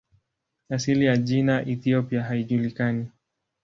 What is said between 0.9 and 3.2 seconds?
ya jina "Ethiopia" haijulikani.